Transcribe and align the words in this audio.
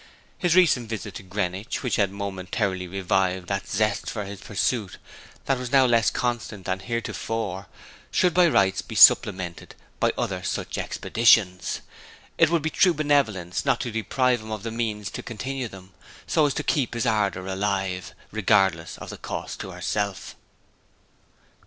His 0.39 0.55
recent 0.55 0.89
visit 0.89 1.13
to 1.13 1.21
Greenwich, 1.21 1.83
which 1.83 1.97
had 1.97 2.09
momentarily 2.11 2.87
revived 2.87 3.47
that 3.49 3.67
zest 3.67 4.09
for 4.09 4.25
his 4.25 4.41
pursuit 4.41 4.97
that 5.45 5.59
was 5.59 5.71
now 5.71 5.85
less 5.85 6.09
constant 6.09 6.65
than 6.65 6.79
heretofore, 6.79 7.67
should 8.09 8.33
by 8.33 8.47
rights 8.47 8.81
be 8.81 8.95
supplemented 8.95 9.75
by 9.99 10.11
other 10.17 10.41
such 10.41 10.79
expeditions. 10.79 11.81
It 12.39 12.49
would 12.49 12.63
be 12.63 12.71
true 12.71 12.95
benevolence 12.95 13.63
not 13.63 13.79
to 13.81 13.91
deprive 13.91 14.41
him 14.41 14.49
of 14.49 14.65
means 14.73 15.11
to 15.11 15.21
continue 15.21 15.67
them, 15.67 15.93
so 16.25 16.47
as 16.47 16.55
to 16.55 16.63
keep 16.63 16.95
his 16.95 17.05
ardour 17.05 17.45
alive, 17.45 18.15
regardless 18.31 18.97
of 18.97 19.11
the 19.11 19.19
cost 19.19 19.59
to 19.59 19.69
herself. 19.69 20.35